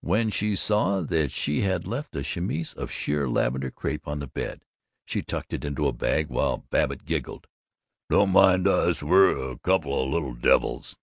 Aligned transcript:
when 0.00 0.30
she 0.30 0.56
saw 0.56 1.02
that 1.02 1.30
she 1.30 1.60
had 1.60 1.86
left 1.86 2.16
a 2.16 2.24
chemise 2.24 2.72
of 2.72 2.90
sheer 2.90 3.28
lavender 3.28 3.70
crêpe 3.70 4.06
on 4.08 4.18
the 4.18 4.26
bed. 4.26 4.64
She 5.04 5.20
tucked 5.20 5.52
it 5.52 5.62
into 5.62 5.86
a 5.86 5.92
bag, 5.92 6.30
while 6.30 6.56
Babbitt 6.70 7.04
giggled, 7.04 7.46
"Don't 8.08 8.30
mind 8.30 8.66
us; 8.66 9.02
we're 9.02 9.36
a 9.36 9.58
couple 9.58 9.92
o' 9.92 10.06
little 10.08 10.32
divvils!" 10.32 10.96